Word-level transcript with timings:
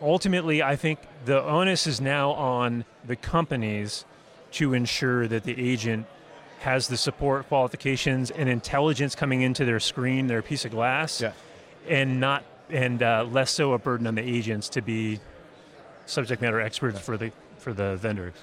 ultimately, 0.00 0.62
I 0.62 0.76
think 0.76 0.98
the 1.24 1.42
onus 1.42 1.86
is 1.86 2.00
now 2.00 2.30
on 2.32 2.84
the 3.06 3.16
companies 3.16 4.04
to 4.52 4.74
ensure 4.74 5.28
that 5.28 5.44
the 5.44 5.58
agent 5.60 6.06
has 6.60 6.88
the 6.88 6.96
support 6.96 7.48
qualifications 7.48 8.30
and 8.30 8.48
intelligence 8.48 9.14
coming 9.14 9.42
into 9.42 9.64
their 9.64 9.80
screen, 9.80 10.26
their 10.26 10.42
piece 10.42 10.64
of 10.64 10.70
glass, 10.70 11.20
Yeah. 11.20 11.32
and 11.88 12.20
not 12.20 12.44
and 12.68 13.02
uh, 13.02 13.26
less 13.30 13.50
so 13.50 13.72
a 13.72 13.78
burden 13.78 14.06
on 14.06 14.14
the 14.14 14.22
agents 14.22 14.68
to 14.68 14.80
be 14.82 15.18
subject 16.06 16.40
matter 16.42 16.60
experts 16.60 17.00
for 17.00 17.16
the 17.16 17.32
for 17.58 17.72
the 17.72 17.96
vendors. 17.96 18.34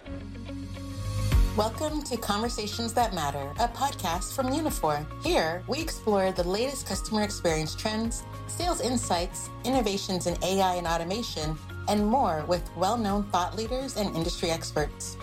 Welcome 1.57 2.03
to 2.03 2.17
Conversations 2.17 2.93
That 2.93 3.15
Matter, 3.15 3.51
a 3.57 3.67
podcast 3.67 4.35
from 4.35 4.45
Uniphore. 4.49 5.03
Here, 5.23 5.63
we 5.67 5.79
explore 5.81 6.31
the 6.31 6.47
latest 6.47 6.85
customer 6.85 7.23
experience 7.23 7.73
trends, 7.73 8.21
sales 8.45 8.79
insights, 8.79 9.49
innovations 9.63 10.27
in 10.27 10.37
AI 10.43 10.75
and 10.75 10.85
automation, 10.85 11.57
and 11.87 12.05
more 12.05 12.45
with 12.47 12.69
well 12.75 12.95
known 12.95 13.23
thought 13.31 13.55
leaders 13.55 13.97
and 13.97 14.15
industry 14.15 14.51
experts. 14.51 15.17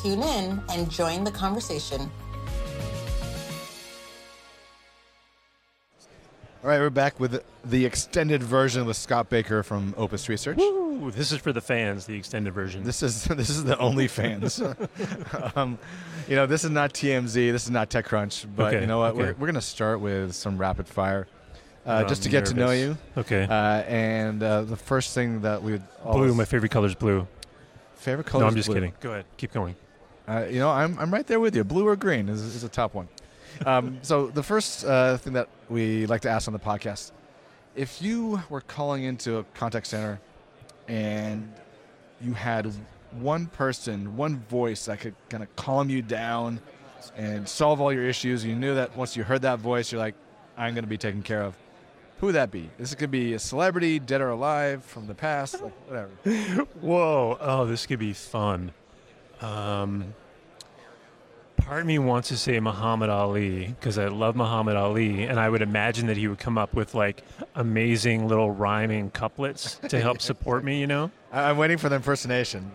Tune 0.00 0.22
in 0.22 0.62
and 0.70 0.88
join 0.88 1.24
the 1.24 1.32
conversation. 1.32 2.08
All 6.62 6.68
right, 6.68 6.78
we're 6.78 6.90
back 6.90 7.18
with 7.18 7.42
the 7.64 7.86
extended 7.86 8.42
version 8.42 8.84
with 8.84 8.98
Scott 8.98 9.30
Baker 9.30 9.62
from 9.62 9.94
Opus 9.96 10.28
Research. 10.28 10.58
Woo! 10.58 11.10
This 11.10 11.32
is 11.32 11.38
for 11.38 11.54
the 11.54 11.60
fans, 11.62 12.04
the 12.04 12.14
extended 12.14 12.52
version. 12.52 12.84
This 12.84 13.02
is 13.02 13.24
this 13.36 13.48
is 13.48 13.64
the 13.64 13.78
only 13.78 14.08
fans. 14.08 14.60
um, 15.56 15.78
you 16.28 16.36
know, 16.36 16.44
this 16.44 16.62
is 16.62 16.70
not 16.70 16.92
TMZ. 16.92 17.32
This 17.32 17.64
is 17.64 17.70
not 17.70 17.88
TechCrunch. 17.88 18.44
But 18.54 18.74
Okay, 18.74 18.80
you 18.82 18.86
know 18.86 18.98
what? 18.98 19.12
okay. 19.12 19.18
We're, 19.18 19.32
we're 19.32 19.46
going 19.46 19.54
to 19.54 19.62
start 19.62 20.00
with 20.00 20.34
some 20.34 20.58
rapid 20.58 20.86
fire, 20.86 21.26
uh, 21.86 22.04
just 22.04 22.24
to 22.24 22.28
get 22.28 22.44
to 22.46 22.54
know 22.54 22.72
you. 22.72 22.98
okay. 23.16 23.44
Uh, 23.44 23.82
and 23.84 24.42
uh, 24.42 24.60
the 24.62 24.76
first 24.76 25.14
thing 25.14 25.40
that 25.40 25.62
we 25.62 25.72
would 25.72 25.82
blue. 26.04 26.34
My 26.34 26.44
favorite 26.44 26.72
color 26.72 26.88
is 26.88 26.94
blue. 26.94 27.26
favorite 27.94 28.26
color. 28.26 28.42
no, 28.44 28.48
I'm 28.48 28.54
just 28.56 28.68
blue. 28.68 28.74
kidding. 28.76 28.92
Go 29.00 29.12
ahead. 29.12 29.24
Keep 29.38 29.52
going. 29.54 29.76
Uh, 30.28 30.44
you 30.50 30.58
know, 30.58 30.68
I'm, 30.68 30.98
I'm 30.98 31.10
right 31.10 31.26
there 31.26 31.40
with 31.40 31.56
you. 31.56 31.64
Blue 31.64 31.88
or 31.88 31.96
green 31.96 32.28
is, 32.28 32.42
is 32.42 32.64
a 32.64 32.68
top 32.68 32.92
one. 32.94 33.08
Um, 33.66 33.98
so 34.02 34.28
the 34.28 34.42
first 34.42 34.84
uh, 34.84 35.16
thing 35.18 35.34
that 35.34 35.48
we 35.68 36.06
like 36.06 36.22
to 36.22 36.30
ask 36.30 36.48
on 36.48 36.52
the 36.52 36.60
podcast, 36.60 37.12
if 37.74 38.02
you 38.02 38.42
were 38.48 38.60
calling 38.60 39.04
into 39.04 39.38
a 39.38 39.44
contact 39.54 39.86
center 39.86 40.20
and 40.88 41.52
you 42.20 42.32
had 42.32 42.72
one 43.12 43.46
person, 43.46 44.16
one 44.16 44.40
voice 44.48 44.86
that 44.86 45.00
could 45.00 45.14
kind 45.28 45.42
of 45.42 45.54
calm 45.56 45.90
you 45.90 46.02
down 46.02 46.60
and 47.16 47.48
solve 47.48 47.80
all 47.80 47.92
your 47.92 48.04
issues, 48.04 48.44
you 48.44 48.54
knew 48.54 48.74
that 48.74 48.96
once 48.96 49.16
you 49.16 49.24
heard 49.24 49.42
that 49.42 49.58
voice, 49.58 49.90
you're 49.90 50.00
like, 50.00 50.14
I'm 50.56 50.74
going 50.74 50.84
to 50.84 50.90
be 50.90 50.98
taken 50.98 51.22
care 51.22 51.42
of. 51.42 51.56
Who 52.18 52.26
would 52.26 52.34
that 52.34 52.50
be? 52.50 52.68
This 52.78 52.94
could 52.94 53.10
be 53.10 53.32
a 53.32 53.38
celebrity, 53.38 53.98
dead 53.98 54.20
or 54.20 54.28
alive, 54.28 54.84
from 54.84 55.06
the 55.06 55.14
past, 55.14 55.62
like 55.62 55.72
whatever. 55.88 56.10
Whoa! 56.80 57.38
Oh, 57.40 57.64
this 57.64 57.86
could 57.86 57.98
be 57.98 58.12
fun. 58.12 58.72
Um, 59.40 60.14
part 61.70 61.82
of 61.82 61.86
me 61.86 62.00
wants 62.00 62.26
to 62.26 62.36
say 62.36 62.58
Muhammad 62.58 63.10
Ali 63.10 63.66
because 63.78 63.96
I 63.96 64.08
love 64.08 64.34
Muhammad 64.34 64.74
Ali, 64.74 65.22
and 65.22 65.38
I 65.38 65.48
would 65.48 65.62
imagine 65.62 66.08
that 66.08 66.16
he 66.16 66.26
would 66.26 66.40
come 66.40 66.58
up 66.58 66.74
with 66.74 66.96
like 66.96 67.22
amazing 67.54 68.26
little 68.26 68.50
rhyming 68.50 69.12
couplets 69.12 69.76
to 69.88 70.00
help 70.00 70.20
support 70.30 70.64
me. 70.64 70.80
You 70.80 70.88
know? 70.88 71.10
I- 71.30 71.48
I'm 71.48 71.56
waiting 71.58 71.78
for 71.78 71.88
the 71.88 71.94
impersonation. 71.94 72.72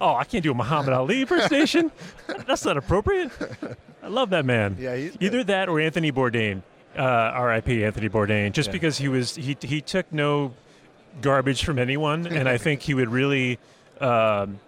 Oh, 0.00 0.14
I 0.14 0.24
can't 0.24 0.42
do 0.42 0.50
a 0.50 0.54
Muhammad 0.54 0.94
Ali 0.94 1.20
impersonation. 1.20 1.92
That's 2.46 2.64
not 2.64 2.78
appropriate. 2.78 3.30
I 4.02 4.08
love 4.08 4.30
that 4.30 4.46
man. 4.46 4.76
Yeah, 4.80 4.96
he's 4.96 5.10
good. 5.12 5.24
Either 5.24 5.44
that 5.44 5.68
or 5.68 5.78
Anthony 5.78 6.10
Bourdain. 6.10 6.62
Uh, 6.96 7.02
R.I.P. 7.02 7.84
Anthony 7.84 8.08
Bourdain. 8.08 8.52
Just 8.52 8.68
Yeah. 8.68 8.72
because 8.72 8.96
he 8.96 9.08
was 9.08 9.34
he 9.36 9.58
he 9.60 9.82
took 9.82 10.10
no 10.10 10.52
garbage 11.20 11.64
from 11.66 11.78
anyone, 11.78 12.26
and 12.26 12.48
I 12.48 12.56
think 12.64 12.80
he 12.80 12.94
would 12.94 13.10
really 13.10 13.58
um, 14.00 14.58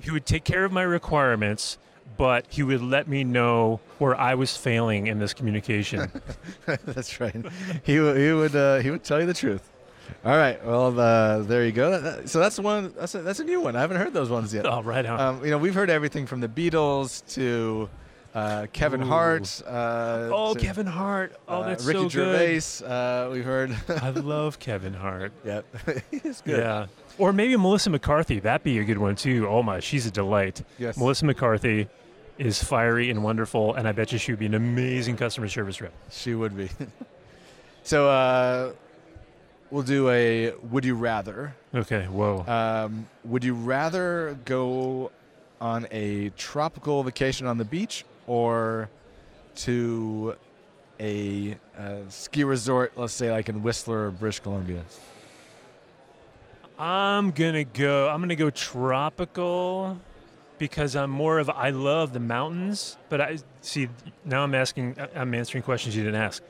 he 0.00 0.10
would 0.10 0.24
take 0.24 0.44
care 0.44 0.64
of 0.64 0.72
my 0.72 0.82
requirements, 0.82 1.76
but 2.16 2.46
he 2.48 2.62
would 2.62 2.82
let 2.82 3.08
me 3.08 3.24
know 3.24 3.80
where 3.98 4.18
I 4.18 4.34
was 4.34 4.56
failing 4.56 5.06
in 5.06 5.18
this 5.18 5.32
communication. 5.34 6.10
That's 6.66 7.20
right. 7.20 7.34
He 7.82 7.96
w- 7.96 8.14
he 8.14 8.32
would 8.32 8.54
uh, 8.56 8.78
he 8.78 8.90
would 8.90 9.04
tell 9.04 9.20
you 9.20 9.26
the 9.26 9.34
truth. 9.34 9.68
All 10.24 10.36
right. 10.36 10.62
Well, 10.66 10.98
uh, 10.98 11.38
there 11.42 11.64
you 11.64 11.72
go. 11.72 11.90
That- 11.92 12.02
that- 12.02 12.28
So 12.28 12.40
that's 12.40 12.58
one. 12.58 12.92
That's 12.98 13.14
a, 13.14 13.22
that's 13.22 13.40
a 13.40 13.44
new 13.44 13.60
one. 13.60 13.76
I 13.76 13.80
haven't 13.80 13.98
heard 13.98 14.12
those 14.12 14.28
ones 14.28 14.52
yet. 14.52 14.66
oh, 14.66 14.82
right 14.82 15.06
on. 15.06 15.20
Um, 15.20 15.44
you 15.44 15.50
know, 15.50 15.58
we've 15.58 15.74
heard 15.74 15.88
everything 15.90 16.26
from 16.26 16.40
the 16.40 16.48
Beatles 16.48 17.22
to 17.34 17.88
uh, 18.34 18.66
Kevin 18.72 19.02
Ooh. 19.02 19.06
Hart. 19.06 19.62
Uh, 19.66 20.30
oh, 20.32 20.54
Kevin 20.54 20.86
Hart. 20.86 21.36
Oh, 21.48 21.62
uh, 21.62 21.68
that's 21.68 21.84
Ricky 21.84 21.98
so 21.98 22.08
good. 22.08 22.40
Ricky 22.40 22.60
Gervais. 22.60 22.86
Uh, 22.86 23.30
we've 23.30 23.44
heard. 23.44 23.76
I 23.88 24.10
love 24.14 24.58
Kevin 24.58 24.94
Hart. 24.94 25.32
Yep, 25.44 25.64
he's 26.10 26.40
good. 26.40 26.58
Yeah. 26.58 26.86
Or 27.18 27.32
maybe 27.32 27.56
Melissa 27.56 27.90
McCarthy. 27.90 28.40
That'd 28.40 28.64
be 28.64 28.78
a 28.78 28.84
good 28.84 28.98
one 28.98 29.16
too. 29.16 29.46
Oh 29.48 29.62
my, 29.62 29.80
she's 29.80 30.06
a 30.06 30.10
delight. 30.10 30.62
Yes. 30.78 30.96
Melissa 30.96 31.26
McCarthy 31.26 31.88
is 32.38 32.62
fiery 32.62 33.10
and 33.10 33.22
wonderful, 33.22 33.74
and 33.74 33.86
I 33.86 33.92
bet 33.92 34.12
you 34.12 34.18
she 34.18 34.32
would 34.32 34.38
be 34.38 34.46
an 34.46 34.54
amazing 34.54 35.16
customer 35.16 35.48
service 35.48 35.80
rep. 35.80 35.92
She 36.10 36.34
would 36.34 36.56
be. 36.56 36.70
so 37.82 38.08
uh, 38.08 38.72
we'll 39.70 39.82
do 39.82 40.08
a 40.08 40.52
would 40.70 40.84
you 40.84 40.94
rather. 40.94 41.54
Okay. 41.74 42.04
Whoa. 42.04 42.44
Um, 42.46 43.08
would 43.24 43.44
you 43.44 43.54
rather 43.54 44.38
go 44.44 45.10
on 45.60 45.86
a 45.90 46.30
tropical 46.30 47.02
vacation 47.02 47.46
on 47.46 47.58
the 47.58 47.64
beach 47.64 48.04
or 48.26 48.88
to 49.56 50.36
a 50.98 51.56
uh, 51.78 51.96
ski 52.08 52.44
resort, 52.44 52.92
let's 52.96 53.12
say 53.12 53.30
like 53.30 53.48
in 53.48 53.62
Whistler 53.62 54.06
or 54.06 54.10
British 54.10 54.40
Columbia? 54.40 54.82
I'm 56.78 57.30
gonna 57.32 57.64
go. 57.64 58.08
I'm 58.08 58.20
gonna 58.20 58.36
go 58.36 58.50
tropical 58.50 59.98
because 60.58 60.96
I'm 60.96 61.10
more 61.10 61.38
of. 61.38 61.50
I 61.50 61.70
love 61.70 62.12
the 62.12 62.20
mountains, 62.20 62.96
but 63.08 63.20
I 63.20 63.38
see 63.60 63.88
now. 64.24 64.42
I'm 64.42 64.54
asking. 64.54 64.96
I'm 65.14 65.34
answering 65.34 65.62
questions 65.62 65.94
you 65.94 66.02
didn't 66.02 66.20
ask. 66.20 66.42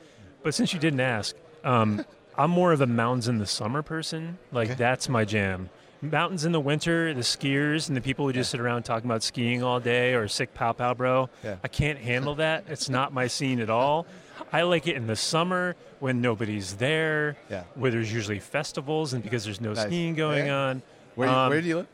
But 0.43 0.53
since 0.53 0.73
you 0.73 0.79
didn't 0.79 1.01
ask, 1.01 1.35
um, 1.63 2.05
I'm 2.37 2.49
more 2.51 2.71
of 2.71 2.79
a 2.81 2.87
mountains 2.87 3.27
in 3.27 3.39
the 3.39 3.45
summer 3.45 3.81
person. 3.81 4.37
Like 4.53 4.69
Okay. 4.69 4.77
that's 4.77 5.09
my 5.09 5.25
jam. 5.25 5.69
Mountains 6.01 6.45
in 6.45 6.51
the 6.51 6.59
winter, 6.59 7.13
the 7.13 7.21
skiers 7.21 7.87
and 7.87 7.95
the 7.95 8.01
people 8.01 8.25
who 8.25 8.33
just 8.33 8.49
sit 8.49 8.59
around 8.59 8.83
talking 8.83 9.07
about 9.09 9.21
skiing 9.21 9.61
all 9.61 9.79
day 9.79 10.13
or 10.15 10.27
sick 10.27 10.53
pow 10.53 10.71
pow 10.73 10.93
bro. 10.95 11.29
Yeah. 11.43 11.57
I 11.63 11.67
can't 11.67 11.99
handle 11.99 12.35
that. 12.35 12.63
It's 12.67 12.89
not 12.89 13.13
my 13.13 13.27
scene 13.27 13.59
at 13.59 13.69
all. 13.69 14.07
I 14.51 14.63
like 14.63 14.87
it 14.87 14.95
in 14.95 15.05
the 15.07 15.15
summer 15.15 15.75
when 15.99 16.19
nobody's 16.19 16.75
there, 16.77 17.37
Yeah. 17.49 17.63
where 17.75 17.91
there's 17.91 18.11
usually 18.11 18.39
festivals 18.39 19.13
and 19.13 19.21
because 19.23 19.45
there's 19.45 19.61
no 19.61 19.73
Nice. 19.73 19.85
skiing 19.85 20.15
going 20.15 20.47
Yeah. 20.47 20.55
on. 20.57 20.81
Where, 21.15 21.29
Um, 21.29 21.49
where 21.49 21.61
do 21.61 21.67
you 21.67 21.77
live? 21.77 21.87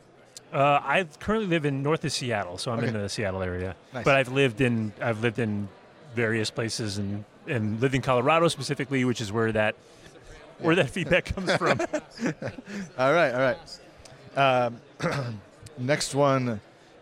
Uh, 0.54 0.80
I 0.82 1.06
currently 1.20 1.46
live 1.48 1.66
in 1.66 1.82
north 1.82 2.02
of 2.06 2.12
Seattle, 2.12 2.56
so 2.56 2.72
I'm 2.72 2.78
Okay. 2.78 2.88
in 2.88 2.94
the 2.94 3.08
Seattle 3.10 3.42
area. 3.42 3.76
Nice. 3.92 4.04
But 4.04 4.14
I've 4.16 4.28
lived 4.32 4.62
in 4.62 4.92
I've 5.02 5.20
lived 5.20 5.38
in 5.38 5.68
various 6.14 6.50
places 6.50 6.96
and 6.96 7.24
and 7.46 7.78
lived 7.80 7.94
in 7.94 8.00
Colorado 8.00 8.48
specifically, 8.48 9.04
which 9.04 9.20
is 9.20 9.30
where 9.30 9.52
that 9.52 9.74
where 10.60 10.74
that 10.76 10.88
feedback 10.88 11.26
comes 11.34 11.54
from. 11.56 11.78
All 12.98 13.12
right, 13.12 13.32
all 13.32 13.40
right. 13.40 13.58
Um, 14.36 14.80
next 15.78 16.14
one, 16.14 16.60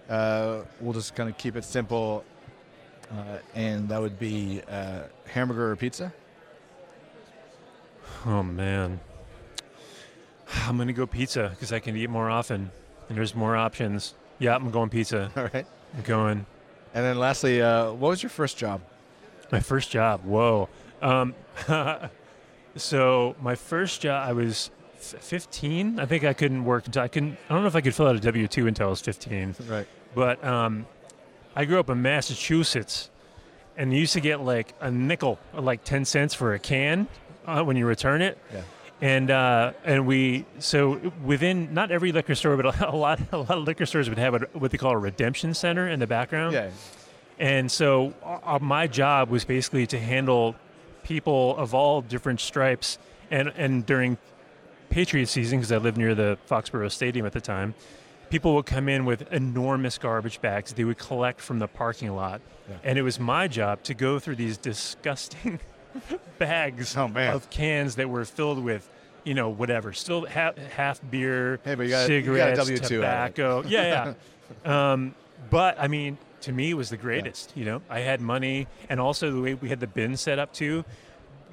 uh, 0.08 0.62
we'll 0.80 0.92
just 0.92 1.14
kind 1.14 1.28
of 1.28 1.36
keep 1.36 1.56
it 1.56 1.64
simple, 1.64 2.24
uh, 3.10 3.38
and 3.54 3.88
that 3.88 4.00
would 4.00 4.18
be 4.18 4.62
uh, 4.70 5.02
hamburger 5.26 5.70
or 5.70 5.76
pizza. 5.76 6.12
oh 8.26 8.42
man, 8.42 9.00
I'm 10.64 10.78
gonna 10.78 10.92
go 10.92 11.06
pizza 11.06 11.50
because 11.50 11.72
I 11.72 11.78
can 11.78 11.96
eat 11.96 12.10
more 12.10 12.30
often 12.30 12.70
and 13.08 13.18
there's 13.18 13.34
more 13.34 13.56
options. 13.56 14.14
Yeah, 14.38 14.54
I'm 14.54 14.70
going 14.70 14.90
pizza. 14.90 15.30
All 15.36 15.48
right. 15.52 15.66
I'm 15.94 16.02
going. 16.02 16.46
And 16.94 17.04
then 17.04 17.18
lastly, 17.18 17.62
uh, 17.62 17.92
what 17.92 18.08
was 18.10 18.22
your 18.22 18.30
first 18.30 18.56
job? 18.56 18.80
My 19.52 19.60
first 19.60 19.90
job. 19.90 20.24
Whoa. 20.24 20.68
Um, 21.02 21.34
so 22.76 23.36
my 23.40 23.54
first 23.54 24.00
job, 24.00 24.28
I 24.28 24.32
was 24.32 24.70
15. 25.12 26.00
I 26.00 26.06
think 26.06 26.24
I 26.24 26.32
couldn't 26.32 26.64
work 26.64 26.86
until 26.86 27.02
I 27.02 27.08
couldn't. 27.08 27.36
I 27.48 27.54
don't 27.54 27.62
know 27.62 27.68
if 27.68 27.76
I 27.76 27.80
could 27.80 27.94
fill 27.94 28.06
out 28.06 28.16
a 28.16 28.20
W 28.20 28.48
two 28.48 28.66
until 28.66 28.88
I 28.88 28.90
was 28.90 29.00
15. 29.00 29.56
Right. 29.68 29.86
But 30.14 30.42
um, 30.44 30.86
I 31.54 31.64
grew 31.64 31.78
up 31.78 31.90
in 31.90 32.02
Massachusetts, 32.02 33.10
and 33.76 33.92
you 33.92 34.00
used 34.00 34.14
to 34.14 34.20
get 34.20 34.40
like 34.40 34.74
a 34.80 34.90
nickel, 34.90 35.38
or 35.54 35.60
like 35.60 35.84
10 35.84 36.04
cents 36.04 36.34
for 36.34 36.54
a 36.54 36.58
can 36.58 37.06
uh, 37.46 37.62
when 37.62 37.76
you 37.76 37.86
return 37.86 38.22
it. 38.22 38.38
Yeah. 38.52 38.62
And 39.02 39.30
uh, 39.30 39.72
and 39.84 40.06
we 40.06 40.46
so 40.58 41.12
within 41.22 41.74
not 41.74 41.90
every 41.90 42.12
liquor 42.12 42.34
store, 42.34 42.56
but 42.56 42.80
a 42.80 42.96
lot 42.96 43.20
a 43.32 43.38
lot 43.38 43.50
of 43.58 43.64
liquor 43.64 43.86
stores 43.86 44.08
would 44.08 44.18
have 44.18 44.34
a, 44.34 44.38
what 44.54 44.70
they 44.70 44.78
call 44.78 44.92
a 44.92 44.98
redemption 44.98 45.52
center 45.52 45.88
in 45.88 46.00
the 46.00 46.06
background. 46.06 46.54
Yeah. 46.54 46.70
And 47.38 47.70
so 47.70 48.14
uh, 48.24 48.58
my 48.62 48.86
job 48.86 49.28
was 49.28 49.44
basically 49.44 49.86
to 49.88 49.98
handle 49.98 50.56
people 51.06 51.56
of 51.56 51.74
all 51.74 52.02
different 52.02 52.40
stripes. 52.40 52.98
And, 53.30 53.52
and 53.56 53.84
during 53.84 54.18
Patriot 54.90 55.26
season, 55.26 55.58
because 55.58 55.72
I 55.72 55.78
lived 55.78 55.96
near 55.98 56.14
the 56.14 56.38
Foxborough 56.48 56.90
Stadium 56.90 57.26
at 57.26 57.32
the 57.32 57.40
time, 57.40 57.74
people 58.30 58.54
would 58.54 58.66
come 58.66 58.88
in 58.88 59.04
with 59.04 59.30
enormous 59.32 59.98
garbage 59.98 60.40
bags 60.40 60.72
they 60.72 60.84
would 60.84 60.98
collect 60.98 61.40
from 61.40 61.58
the 61.58 61.68
parking 61.68 62.14
lot. 62.14 62.40
Yeah. 62.68 62.76
And 62.84 62.98
it 62.98 63.02
was 63.02 63.20
my 63.20 63.46
job 63.48 63.82
to 63.84 63.94
go 63.94 64.18
through 64.18 64.36
these 64.36 64.56
disgusting 64.58 65.60
bags 66.38 66.96
Oh, 66.96 67.10
of 67.14 67.48
cans 67.50 67.96
that 67.96 68.08
were 68.08 68.24
filled 68.24 68.62
with 68.62 68.88
you 69.24 69.34
know, 69.34 69.48
whatever. 69.48 69.92
Still 69.92 70.24
half, 70.24 70.56
half 70.56 71.00
beer, 71.10 71.58
Hey, 71.64 71.74
got- 71.74 71.82
you 71.82 71.88
got 71.90 72.02
a 72.02 72.06
cigarettes, 72.06 72.58
W-2 72.60 72.76
out 72.78 72.78
of 72.78 72.92
it. 72.92 72.94
tobacco. 72.94 73.62
Yeah, 73.68 74.14
yeah. 74.64 74.92
um, 74.92 75.14
but 75.50 75.76
I 75.80 75.88
mean, 75.88 76.16
to 76.42 76.52
me, 76.52 76.70
it 76.70 76.74
was 76.74 76.90
the 76.90 76.96
greatest. 76.96 77.52
You 77.56 77.64
know, 77.64 77.82
I 77.90 78.00
had 78.00 78.20
money, 78.20 78.68
and 78.88 79.00
also 79.00 79.32
the 79.32 79.40
way 79.40 79.54
we 79.54 79.68
had 79.68 79.80
the 79.80 79.88
bin 79.88 80.16
set 80.16 80.38
up 80.38 80.52
too. 80.52 80.84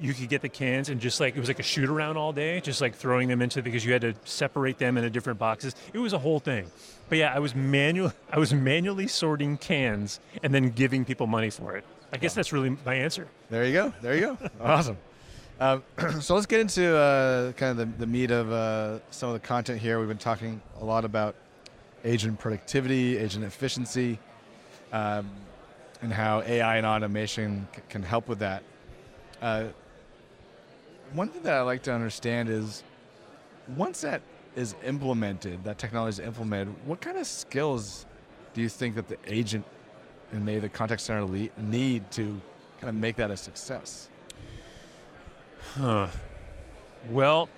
You 0.00 0.12
could 0.12 0.28
get 0.28 0.42
the 0.42 0.48
cans 0.48 0.88
and 0.88 1.00
just 1.00 1.20
like 1.20 1.36
it 1.36 1.40
was 1.40 1.48
like 1.48 1.60
a 1.60 1.64
shoot 1.64 1.88
around 1.88 2.16
all 2.16 2.32
day, 2.32 2.60
just 2.60 2.80
like 2.80 2.94
throwing 2.94 3.28
them 3.28 3.40
into 3.40 3.62
because 3.62 3.84
you 3.84 3.92
had 3.92 4.02
to 4.02 4.14
separate 4.24 4.78
them 4.78 4.96
into 4.96 5.08
different 5.08 5.38
boxes. 5.38 5.74
It 5.92 5.98
was 5.98 6.12
a 6.12 6.18
whole 6.18 6.40
thing. 6.40 6.70
But 7.08 7.18
yeah, 7.18 7.32
I 7.34 7.38
was 7.38 7.54
manual. 7.54 8.12
I 8.30 8.38
was 8.38 8.52
manually 8.52 9.06
sorting 9.06 9.56
cans 9.56 10.20
and 10.42 10.52
then 10.52 10.70
giving 10.70 11.04
people 11.04 11.26
money 11.26 11.50
for 11.50 11.76
it. 11.76 11.84
I 12.12 12.16
guess 12.16 12.34
that's 12.34 12.52
really 12.52 12.76
my 12.84 12.94
answer. 12.94 13.28
There 13.50 13.64
you 13.64 13.72
go. 13.72 13.92
There 14.02 14.14
you 14.14 14.20
go. 14.20 14.50
awesome. 14.60 14.96
Um, 15.60 15.82
so 16.20 16.34
let's 16.34 16.46
get 16.46 16.60
into 16.60 16.96
uh, 16.96 17.52
kind 17.52 17.78
of 17.78 17.98
the, 17.98 17.98
the 17.98 18.06
meat 18.06 18.30
of 18.30 18.50
uh, 18.50 18.98
some 19.10 19.28
of 19.28 19.34
the 19.34 19.46
content 19.46 19.80
here. 19.80 19.98
We've 19.98 20.08
been 20.08 20.18
talking 20.18 20.60
a 20.80 20.84
lot 20.84 21.04
about 21.04 21.36
agent 22.04 22.38
productivity, 22.38 23.16
agent 23.16 23.44
efficiency, 23.44 24.18
um, 24.92 25.30
and 26.02 26.12
how 26.12 26.42
AI 26.42 26.76
and 26.76 26.86
automation 26.86 27.66
c- 27.74 27.82
can 27.88 28.02
help 28.02 28.28
with 28.28 28.40
that. 28.40 28.62
Uh, 29.40 29.66
one 31.12 31.28
thing 31.28 31.42
that 31.42 31.54
I 31.54 31.62
like 31.62 31.82
to 31.84 31.92
understand 31.92 32.48
is 32.48 32.82
once 33.76 34.00
that 34.02 34.22
is 34.56 34.74
implemented, 34.84 35.64
that 35.64 35.78
technology 35.78 36.22
is 36.22 36.26
implemented, 36.26 36.74
what 36.86 37.00
kind 37.00 37.18
of 37.18 37.26
skills 37.26 38.06
do 38.52 38.60
you 38.60 38.68
think 38.68 38.94
that 38.94 39.08
the 39.08 39.18
agent 39.26 39.64
and 40.32 40.44
maybe 40.44 40.60
the 40.60 40.68
contact 40.68 41.00
center 41.00 41.26
need 41.58 42.10
to 42.12 42.40
kind 42.80 42.88
of 42.88 42.94
make 42.94 43.16
that 43.16 43.30
a 43.30 43.36
success? 43.36 44.08
Huh. 45.74 46.08
Well, 47.10 47.48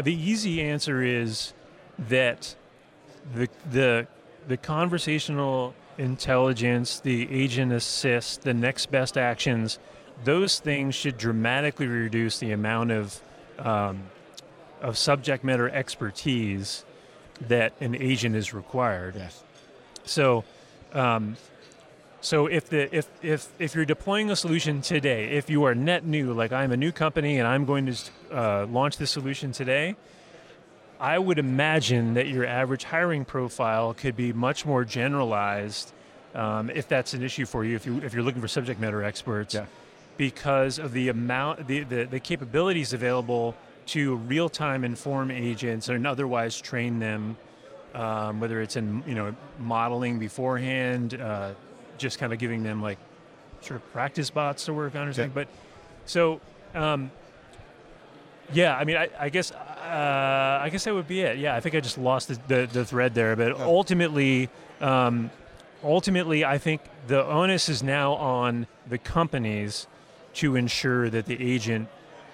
the 0.00 0.14
easy 0.14 0.62
answer 0.62 1.02
is 1.02 1.52
that 1.98 2.54
the 3.34 3.48
the 3.70 4.06
the 4.46 4.56
conversational 4.56 5.74
intelligence, 5.98 7.00
the 7.00 7.30
agent 7.30 7.72
assist, 7.72 8.42
the 8.42 8.54
next 8.54 8.90
best 8.90 9.16
actions, 9.16 9.78
those 10.24 10.58
things 10.58 10.94
should 10.94 11.18
dramatically 11.18 11.86
reduce 11.86 12.38
the 12.38 12.52
amount 12.52 12.90
of 12.90 13.20
um, 13.58 14.04
of 14.80 14.98
subject 14.98 15.42
matter 15.44 15.68
expertise 15.70 16.84
that 17.48 17.72
an 17.80 17.94
agent 17.94 18.36
is 18.36 18.52
required. 18.52 19.14
Yes. 19.16 19.42
So, 20.04 20.44
um, 20.92 21.36
so 22.20 22.46
if 22.46 22.68
the 22.68 22.94
if 22.96 23.08
if 23.22 23.48
if 23.58 23.74
you're 23.74 23.84
deploying 23.84 24.30
a 24.30 24.36
solution 24.36 24.80
today, 24.80 25.30
if 25.30 25.50
you 25.50 25.64
are 25.64 25.74
net 25.74 26.04
new, 26.04 26.32
like 26.32 26.52
I'm 26.52 26.72
a 26.72 26.76
new 26.76 26.92
company 26.92 27.38
and 27.38 27.46
I'm 27.46 27.64
going 27.64 27.86
to 27.86 27.96
uh, 28.32 28.66
launch 28.66 28.96
this 28.96 29.10
solution 29.10 29.52
today, 29.52 29.96
I 31.00 31.18
would 31.18 31.38
imagine 31.38 32.14
that 32.14 32.28
your 32.28 32.46
average 32.46 32.84
hiring 32.84 33.24
profile 33.24 33.94
could 33.94 34.16
be 34.16 34.32
much 34.32 34.64
more 34.64 34.84
generalized, 34.84 35.92
um, 36.34 36.70
if 36.70 36.88
that's 36.88 37.14
an 37.14 37.22
issue 37.22 37.46
for 37.46 37.64
you. 37.64 37.76
If 37.76 37.86
you 37.86 37.98
if 37.98 38.14
you're 38.14 38.22
looking 38.24 38.40
for 38.42 38.48
subject 38.48 38.80
matter 38.80 39.02
experts, 39.02 39.54
Yeah. 39.54 39.66
Because 40.16 40.78
of 40.78 40.92
the 40.92 41.08
amount 41.08 41.66
the, 41.66 41.84
the, 41.84 42.04
the 42.04 42.20
capabilities 42.20 42.92
available 42.92 43.54
to 43.86 44.16
real-time 44.16 44.84
inform 44.84 45.30
agents 45.30 45.88
and 45.88 46.06
otherwise 46.06 46.60
train 46.60 46.98
them 46.98 47.36
um, 47.94 48.40
whether 48.40 48.60
it's 48.60 48.76
in 48.76 49.02
you 49.06 49.14
know 49.14 49.34
modeling 49.58 50.18
beforehand 50.18 51.20
uh, 51.20 51.52
just 51.98 52.18
kind 52.18 52.32
of 52.32 52.38
giving 52.38 52.62
them 52.62 52.82
like 52.82 52.98
sort 53.60 53.80
of 53.80 53.92
practice 53.92 54.30
bots 54.30 54.66
to 54.66 54.74
work 54.74 54.94
on 54.94 55.08
or 55.08 55.12
something. 55.12 55.32
But 55.32 55.48
so 56.04 56.40
um, 56.74 57.10
yeah 58.52 58.76
i 58.76 58.84
mean 58.84 58.96
i, 58.96 59.08
I 59.18 59.28
guess 59.28 59.50
uh, 59.50 60.60
i 60.62 60.68
guess 60.70 60.84
that 60.84 60.94
would 60.94 61.08
be 61.08 61.20
it. 61.20 61.38
Yeah 61.38 61.56
i 61.56 61.60
think 61.60 61.74
i 61.74 61.80
just 61.80 61.98
lost 61.98 62.28
the, 62.28 62.38
the, 62.48 62.68
the 62.72 62.84
thread 62.84 63.14
there. 63.14 63.34
But 63.36 63.60
ultimately 63.60 64.50
um, 64.80 65.30
ultimately 65.82 66.44
i 66.44 66.58
think 66.58 66.80
the 67.06 67.24
onus 67.24 67.68
is 67.68 67.82
now 67.82 68.14
on 68.14 68.66
the 68.88 68.98
companies 68.98 69.86
to 70.36 70.56
ensure 70.56 71.10
that 71.10 71.26
the 71.26 71.36
agent 71.52 71.88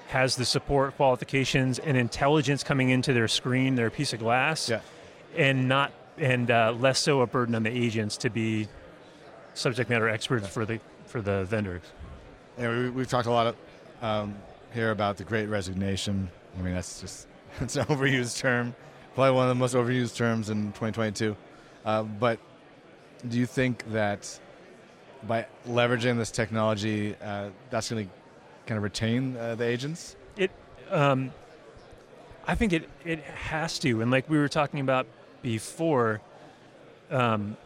has 0.09 0.37
the 0.37 0.45
support 0.45 0.95
qualifications 0.97 1.79
and 1.79 1.97
intelligence 1.97 2.63
coming 2.63 2.91
into 2.91 3.13
their 3.13 3.29
screen 3.29 3.75
their 3.77 3.91
piece 3.91 4.13
of 4.13 4.19
glass 4.19 4.69
Yeah. 4.69 4.81
and 5.37 5.69
not 5.69 5.93
and 6.19 6.51
uh, 6.51 6.75
less 6.79 6.99
so 6.99 7.23
a 7.23 7.27
burden 7.27 7.55
on 7.55 7.63
the 7.63 7.71
agents 7.71 8.17
to 8.19 8.31
be 8.31 8.69
subject 9.55 9.89
matter 9.89 10.09
experts 10.09 10.47
for 10.49 10.65
the 10.67 10.81
for 11.07 11.23
the 11.23 11.45
vendors 11.45 11.83
Yeah, 12.59 12.69
we, 12.71 12.91
we've 12.91 13.09
talked 13.09 13.27
a 13.27 13.31
lot 13.31 13.47
of, 13.49 13.57
um, 14.03 14.35
here 14.75 14.91
about 14.91 15.17
the 15.19 15.25
Great 15.25 15.47
Resignation. 15.49 16.31
I 16.59 16.63
mean, 16.63 16.75
that's 16.75 17.01
just 17.01 17.27
it's 17.61 17.77
an 17.77 17.85
overused 17.87 18.39
term, 18.41 18.75
probably 19.15 19.33
one 19.33 19.45
of 19.45 19.49
the 19.51 19.55
most 19.61 19.75
overused 19.75 20.17
terms 20.17 20.51
in 20.51 20.67
2022. 20.73 21.37
Uh, 21.85 22.03
but 22.03 22.39
do 23.29 23.39
you 23.39 23.47
think 23.47 23.85
that 23.93 24.39
by 25.27 25.47
leveraging 25.69 26.17
this 26.17 26.31
technology, 26.31 27.15
uh, 27.23 27.49
that's 27.71 27.91
going 27.91 28.07
to 28.07 28.13
kind 28.67 28.77
of 28.77 28.83
retain 28.83 29.37
uh, 29.37 29.55
the 29.55 29.65
agents? 29.65 30.17
it 30.37 30.51
um, 30.91 31.33
i 32.47 32.55
think 32.55 32.73
it 32.73 32.89
it 33.05 33.21
has 33.21 33.79
to 33.79 34.01
and 34.01 34.11
like 34.11 34.29
we 34.29 34.39
were 34.39 34.49
talking 34.49 34.81
about 34.81 35.07
before 35.43 36.21
um, 37.11 37.57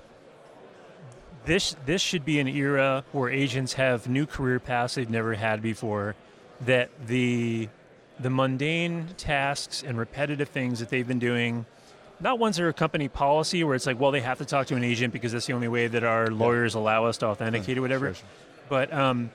this 1.45 1.77
this 1.87 2.03
should 2.03 2.25
be 2.25 2.41
an 2.41 2.49
era 2.49 3.05
where 3.13 3.31
agents 3.31 3.75
have 3.75 4.09
new 4.09 4.27
career 4.27 4.59
paths 4.59 4.97
they've 4.97 5.11
never 5.11 5.35
had 5.35 5.63
before 5.63 6.15
that 6.61 6.91
the 7.07 7.69
the 8.19 8.31
mundane 8.31 9.09
tasks 9.17 9.83
and 9.83 9.99
repetitive 9.99 10.49
things 10.49 10.81
that 10.81 10.89
they've 10.89 11.07
been 11.07 11.19
doing 11.19 11.67
not 12.21 12.39
ones 12.39 12.57
that 12.57 12.65
are 12.65 12.73
company 12.73 13.09
policy 13.09 13.63
where 13.65 13.75
it's 13.75 13.87
like 13.87 14.01
well 14.01 14.11
they 14.11 14.21
have 14.21 14.39
to 14.39 14.45
talk 14.45 14.67
to 14.69 14.77
an 14.77 14.85
agent 14.85 15.13
because 15.13 15.33
that's 15.33 15.47
the 15.47 15.53
only 15.53 15.69
way 15.69 15.87
that 15.87 16.05
our 16.05 16.29
lawyers 16.29 16.75
allow 16.75 17.05
us 17.05 17.19
to 17.19 17.27
authenticate 17.27 17.79
or 17.79 17.83
whatever. 17.83 18.07
Sure, 18.07 18.15
sure. 18.15 18.27
but 18.69 18.93
um, 18.93 19.31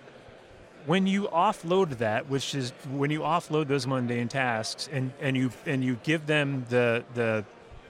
when 0.86 1.08
you 1.08 1.24
offload 1.28 1.98
that, 2.00 2.30
which 2.30 2.56
is 2.56 2.72
when 2.92 3.12
you 3.12 3.20
offload 3.20 3.68
those 3.68 3.86
mundane 3.86 4.28
tasks, 4.28 4.90
and, 4.92 5.12
and 5.20 5.38
you 5.38 5.52
and 5.66 5.84
you 5.84 5.98
give 6.04 6.26
them 6.26 6.66
the 6.70 7.04
the 7.14 7.46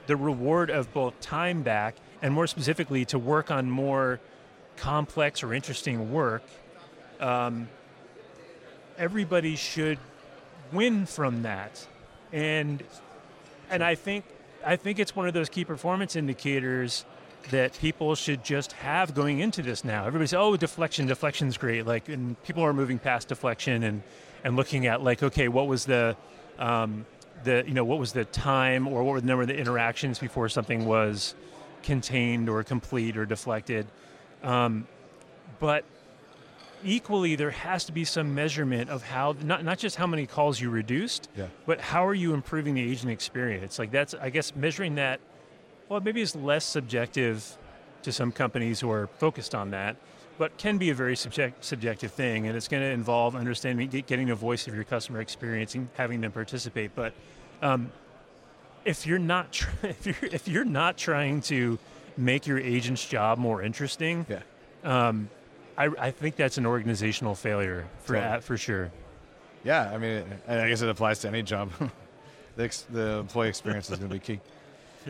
the 0.06 0.16
reward 0.16 0.70
of 0.70 0.92
both 0.92 1.18
time 1.20 1.62
back 1.62 1.94
and 2.20 2.34
more 2.34 2.46
specifically 2.46 3.04
to 3.06 3.18
work 3.18 3.50
on 3.50 3.70
more 3.70 4.20
complex 4.76 5.42
or 5.42 5.54
interesting 5.54 6.12
work, 6.12 6.42
um, 7.20 7.68
everybody 8.98 9.56
should 9.56 9.98
win 10.72 11.06
from 11.06 11.42
that, 11.42 11.86
and 12.32 12.82
and 13.70 13.82
I 13.82 13.94
think 13.94 14.24
I 14.64 14.76
think 14.76 14.98
it's 14.98 15.14
one 15.14 15.26
of 15.26 15.34
those 15.34 15.48
key 15.48 15.64
performance 15.64 16.16
indicators 16.16 17.04
that 17.50 17.76
people 17.78 18.14
should 18.14 18.44
just 18.44 18.72
have 18.72 19.14
going 19.14 19.40
into 19.40 19.62
this 19.62 19.84
now. 19.84 20.06
Everybody 20.06 20.28
says, 20.28 20.38
"Oh, 20.38 20.56
deflection, 20.56 21.06
deflection's 21.06 21.56
great." 21.56 21.86
Like, 21.86 22.08
and 22.08 22.40
people 22.44 22.62
are 22.62 22.72
moving 22.72 22.98
past 22.98 23.28
deflection 23.28 23.82
and 23.82 24.02
and 24.44 24.56
looking 24.56 24.86
at 24.86 25.02
like, 25.02 25.22
okay, 25.22 25.48
what 25.48 25.66
was 25.66 25.84
the 25.84 26.16
um, 26.58 27.06
the 27.44 27.64
you 27.66 27.74
know 27.74 27.84
what 27.84 27.98
was 27.98 28.12
the 28.12 28.24
time 28.24 28.86
or 28.86 29.02
what 29.02 29.12
were 29.12 29.20
the 29.20 29.26
number 29.26 29.42
of 29.42 29.48
the 29.48 29.56
interactions 29.56 30.18
before 30.18 30.48
something 30.48 30.84
was 30.86 31.34
contained 31.82 32.48
or 32.48 32.62
complete 32.62 33.16
or 33.16 33.26
deflected. 33.26 33.86
Um, 34.42 34.86
but 35.58 35.84
equally, 36.84 37.36
there 37.36 37.50
has 37.50 37.84
to 37.86 37.92
be 37.92 38.04
some 38.04 38.34
measurement 38.34 38.90
of 38.90 39.02
how 39.02 39.34
not 39.42 39.64
not 39.64 39.78
just 39.78 39.96
how 39.96 40.06
many 40.06 40.26
calls 40.26 40.60
you 40.60 40.70
reduced, 40.70 41.28
Yeah. 41.36 41.46
but 41.66 41.80
how 41.80 42.06
are 42.06 42.14
you 42.14 42.34
improving 42.34 42.74
the 42.74 42.82
agent 42.90 43.10
experience? 43.10 43.78
Like 43.78 43.90
that's 43.90 44.14
I 44.14 44.30
guess 44.30 44.54
measuring 44.54 44.94
that. 44.96 45.20
Well, 45.88 46.00
maybe 46.00 46.22
it's 46.22 46.34
less 46.36 46.64
subjective 46.64 47.56
to 48.02 48.12
some 48.12 48.32
companies 48.32 48.80
who 48.80 48.90
are 48.90 49.06
focused 49.18 49.54
on 49.54 49.70
that, 49.70 49.96
but 50.38 50.56
can 50.58 50.78
be 50.78 50.90
a 50.90 50.94
very 50.94 51.14
subject, 51.16 51.64
subjective 51.64 52.10
thing, 52.12 52.46
and 52.48 52.56
it's 52.56 52.66
going 52.66 52.82
to 52.82 52.88
involve 52.88 53.36
understanding, 53.36 53.88
get, 53.88 54.06
getting 54.06 54.30
a 54.30 54.34
voice 54.34 54.66
of 54.66 54.74
your 54.74 54.84
customer 54.84 55.20
experience, 55.20 55.74
and 55.74 55.88
having 55.94 56.20
them 56.20 56.32
participate. 56.32 56.92
But 56.94 57.12
um, 57.60 57.92
if 58.84 59.06
you're 59.06 59.18
not 59.18 59.52
tr- 59.52 59.68
if 59.82 60.06
you're 60.06 60.30
if 60.32 60.48
you're 60.48 60.64
not 60.64 60.96
trying 60.96 61.42
to 61.42 61.78
make 62.16 62.46
your 62.46 62.58
agent's 62.58 63.06
job 63.06 63.38
more 63.38 63.62
interesting, 63.62 64.26
Yeah. 64.28 64.40
um, 65.08 65.28
I, 65.82 66.06
I 66.06 66.10
think 66.10 66.36
that's 66.36 66.58
an 66.58 66.66
organizational 66.66 67.34
failure 67.34 67.86
for 68.04 68.14
Totally. 68.14 68.40
for 68.40 68.56
sure. 68.56 68.92
Yeah, 69.64 69.90
I 69.92 69.98
mean, 69.98 70.24
and 70.46 70.60
I 70.60 70.68
guess 70.68 70.82
it 70.82 70.88
applies 70.88 71.20
to 71.20 71.28
any 71.28 71.42
job. 71.42 71.70
the, 72.56 72.64
ex- 72.64 72.86
the 72.90 73.18
employee 73.18 73.48
experience 73.48 73.90
is 73.90 73.98
going 73.98 74.10
to 74.10 74.14
be 74.14 74.20
key. 74.20 74.40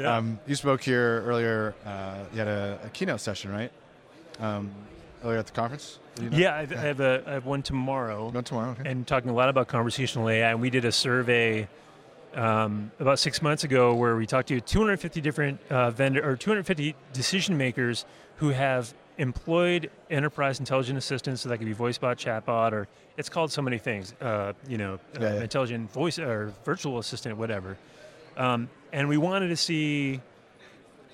Um, 0.03 0.39
you 0.47 0.55
spoke 0.55 0.81
here 0.81 1.23
earlier. 1.27 1.75
Uh, 1.85 2.21
you 2.33 2.39
had 2.39 2.49
a, 2.49 2.79
a 2.83 2.89
keynote 2.89 3.21
session, 3.21 3.53
right? 3.53 3.71
Um, 4.41 4.71
earlier 5.23 5.37
at 5.37 5.45
the 5.45 5.53
conference. 5.53 5.99
You 6.19 6.31
know? 6.31 6.39
yeah, 6.39 6.55
I, 6.55 6.61
I 6.61 6.65
have 6.65 7.01
a 7.01 7.23
I 7.27 7.33
have 7.33 7.45
one 7.45 7.63
tomorrow. 7.63 8.31
Not 8.31 8.47
tomorrow. 8.47 8.71
Okay. 8.71 8.89
and 8.89 9.07
talking 9.07 9.29
a 9.29 9.35
lot 9.35 9.51
about 9.51 9.69
conversational 9.69 10.31
AI. 10.31 10.51
And 10.51 10.63
we 10.63 10.71
did 10.71 10.87
a 10.87 10.93
survey 10.93 11.69
um, 12.35 12.91
about 13.01 13.19
six 13.19 13.43
months 13.43 13.65
ago 13.65 13.95
where 13.95 14.17
we 14.17 14.27
talked 14.27 14.49
to 14.49 14.63
250 14.63 15.21
different 15.21 15.61
uh, 15.69 15.91
vendor 15.91 16.27
or 16.27 16.37
250 16.39 16.95
decision 17.13 17.59
makers 17.59 18.07
who 18.37 18.49
have 18.49 18.95
employed 19.19 19.91
enterprise 20.11 20.59
intelligent 20.59 20.99
assistants, 20.99 21.43
so 21.43 21.49
that 21.49 21.59
could 21.59 21.67
be 21.67 21.73
voice 21.73 21.99
bot, 21.99 22.17
chatbot, 22.19 22.73
or 22.73 22.89
it's 23.17 23.29
called 23.29 23.53
so 23.53 23.61
many 23.63 23.79
things. 23.79 24.15
Uh, 24.21 24.53
you 24.67 24.79
know, 24.79 24.95
uh, 24.95 25.21
Yeah, 25.21 25.35
yeah. 25.35 25.43
intelligent 25.43 25.93
voice 25.93 26.19
or 26.19 26.53
virtual 26.65 26.99
assistant, 26.99 27.37
whatever. 27.37 27.77
Um, 28.37 28.71
and 28.93 29.09
we 29.09 29.19
wanted 29.19 29.49
to 29.49 29.57
see 29.57 30.21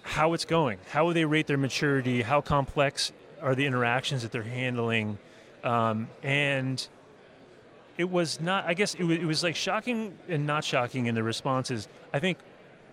how 0.03 0.33
it's 0.33 0.45
going. 0.45 0.79
How 0.91 1.05
will 1.05 1.13
they 1.13 1.25
rate 1.25 1.47
their 1.47 1.59
maturity? 1.59 2.23
How 2.23 2.41
complex 2.41 3.13
are 3.43 3.55
the 3.55 3.67
interactions 3.67 4.23
that 4.23 4.33
they're 4.33 4.43
handling? 4.43 5.19
Um, 5.65 6.09
and 6.23 6.87
it 7.99 8.09
was 8.09 8.41
not. 8.41 8.65
I 8.65 8.75
guess 8.75 8.95
it 8.95 9.03
was, 9.05 9.19
it 9.19 9.25
was 9.25 9.43
like 9.43 9.57
shocking 9.57 10.17
and 10.29 10.47
not 10.47 10.63
shocking 10.65 11.07
in 11.07 11.15
the 11.17 11.23
responses. 11.23 11.89
I 12.13 12.21
think, 12.21 12.39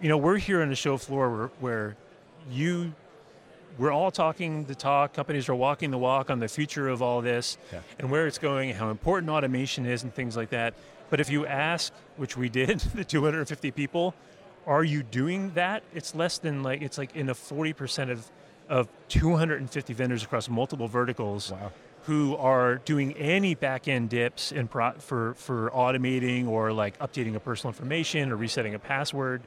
you 0.01 0.09
know, 0.09 0.17
we're 0.17 0.37
here 0.37 0.61
on 0.63 0.69
the 0.69 0.75
show 0.75 0.97
floor 0.97 1.29
where, 1.29 1.47
where 1.59 1.97
you, 2.49 2.93
we're 3.77 3.91
all 3.91 4.11
talking 4.11 4.65
the 4.65 4.75
talk. 4.75 5.13
Companies 5.13 5.49
are 5.49 5.55
walking 5.55 5.91
the 5.91 5.97
walk 5.97 6.29
on 6.29 6.39
the 6.39 6.47
future 6.47 6.87
of 6.87 7.01
all 7.01 7.21
this 7.21 7.57
Yeah. 7.71 7.79
and 7.99 8.09
where 8.11 8.27
it's 8.27 8.37
going, 8.37 8.69
and 8.69 8.79
how 8.79 8.89
important 8.89 9.29
automation 9.29 9.85
is, 9.85 10.03
and 10.03 10.13
things 10.13 10.35
like 10.37 10.49
that. 10.49 10.73
But 11.09 11.19
if 11.19 11.29
you 11.29 11.45
ask, 11.45 11.93
which 12.17 12.35
we 12.37 12.49
did, 12.49 12.79
the 12.95 13.03
250 13.05 13.71
people, 13.71 14.13
are 14.65 14.83
you 14.83 15.03
doing 15.03 15.51
that? 15.55 15.83
It's 15.93 16.15
less 16.15 16.37
than 16.39 16.63
like 16.63 16.81
it's 16.81 16.97
like 16.97 17.15
in 17.15 17.27
the 17.27 17.33
40% 17.33 18.09
of 18.11 18.29
of 18.67 18.87
250 19.09 19.93
vendors 19.93 20.23
across 20.23 20.49
multiple 20.49 20.87
verticals 20.87 21.51
Wow. 21.51 21.71
who 22.05 22.35
are 22.37 22.77
doing 22.77 23.13
any 23.13 23.53
back 23.53 23.87
end 23.87 24.09
dips 24.09 24.51
in 24.51 24.67
pro- 24.67 24.93
for 24.93 25.35
for 25.35 25.69
automating 25.69 26.47
or 26.47 26.73
like 26.73 26.97
updating 26.97 27.35
a 27.35 27.39
personal 27.39 27.69
information 27.71 28.31
or 28.31 28.35
resetting 28.37 28.73
a 28.73 28.79
password. 28.79 29.43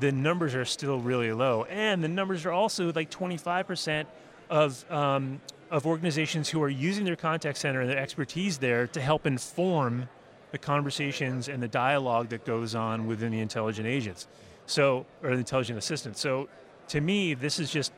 The 0.00 0.12
numbers 0.12 0.54
are 0.54 0.64
still 0.64 0.98
really 0.98 1.32
low, 1.32 1.64
and 1.64 2.02
the 2.02 2.08
numbers 2.08 2.44
are 2.46 2.52
also 2.52 2.92
like 2.92 3.10
25% 3.10 4.06
of 4.50 4.90
um, 4.90 5.40
of 5.70 5.86
organizations 5.86 6.48
who 6.48 6.62
are 6.62 6.68
using 6.68 7.04
their 7.04 7.16
contact 7.16 7.58
center 7.58 7.80
and 7.80 7.90
their 7.90 7.98
expertise 7.98 8.58
there 8.58 8.86
to 8.88 9.00
help 9.00 9.26
inform 9.26 10.08
the 10.52 10.58
conversations 10.58 11.48
and 11.48 11.62
the 11.62 11.68
dialogue 11.68 12.28
that 12.28 12.44
goes 12.44 12.74
on 12.74 13.06
within 13.06 13.32
the 13.32 13.40
intelligent 13.40 13.86
agents. 13.88 14.28
So, 14.66 15.04
or 15.22 15.30
the 15.30 15.38
intelligent 15.38 15.78
assistant. 15.78 16.16
So, 16.16 16.48
to 16.88 17.00
me, 17.00 17.34
this 17.34 17.58
is 17.58 17.70
just 17.70 17.92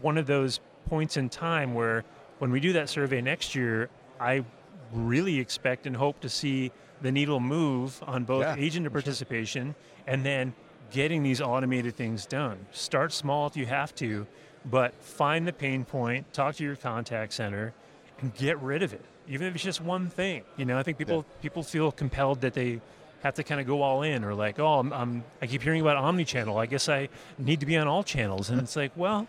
one 0.00 0.16
of 0.16 0.26
those 0.26 0.60
points 0.86 1.16
in 1.16 1.28
time 1.28 1.74
where 1.74 2.04
when 2.38 2.50
we 2.50 2.60
do 2.60 2.72
that 2.72 2.88
survey 2.88 3.20
next 3.20 3.54
year, 3.54 3.90
I 4.20 4.44
really 4.92 5.38
expect 5.38 5.86
and 5.86 5.94
hope 5.94 6.20
to 6.20 6.28
see 6.28 6.72
the 7.02 7.12
needle 7.12 7.40
move 7.40 8.02
on 8.06 8.24
both 8.24 8.42
Yeah, 8.42 8.56
agent 8.56 8.90
participation 8.90 9.74
and 10.06 10.24
then 10.24 10.54
getting 10.90 11.22
these 11.22 11.40
automated 11.40 11.94
things 11.96 12.26
done. 12.26 12.66
Start 12.72 13.12
small 13.12 13.46
if 13.46 13.56
you 13.56 13.66
have 13.66 13.94
to, 13.96 14.26
but 14.64 14.94
find 15.02 15.46
the 15.46 15.52
pain 15.52 15.84
point, 15.84 16.32
talk 16.32 16.56
to 16.56 16.64
your 16.64 16.76
contact 16.76 17.32
center, 17.32 17.72
and 18.20 18.34
get 18.34 18.60
rid 18.60 18.82
of 18.82 18.92
it. 18.92 19.04
Even 19.28 19.46
if 19.46 19.54
it's 19.54 19.64
just 19.64 19.80
one 19.80 20.08
thing. 20.08 20.42
You 20.56 20.64
know, 20.64 20.78
I 20.78 20.82
think 20.82 20.98
people 20.98 21.24
people 21.42 21.62
feel 21.62 21.92
compelled 21.92 22.40
that 22.40 22.54
they 22.54 22.80
have 23.22 23.34
to 23.34 23.42
kind 23.42 23.60
of 23.60 23.66
go 23.66 23.82
all 23.82 24.02
in 24.02 24.24
or 24.24 24.32
like, 24.34 24.58
oh, 24.58 24.78
I'm, 24.78 24.92
I'm 24.92 25.24
I 25.42 25.46
keep 25.46 25.62
hearing 25.62 25.80
about 25.80 25.96
omni-channel. 25.96 26.56
I 26.56 26.66
guess 26.66 26.88
I 26.88 27.08
need 27.36 27.60
to 27.60 27.66
be 27.66 27.76
on 27.76 27.86
all 27.88 28.02
channels. 28.02 28.48
And 28.50 28.60
it's 28.60 28.76
like, 28.76 28.92
well, 28.96 29.26